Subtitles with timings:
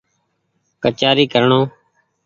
[0.83, 1.59] ڪچآري ڪرڻو